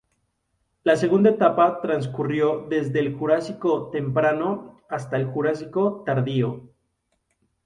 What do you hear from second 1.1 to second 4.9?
etapa transcurrió desde el Jurásico Temprano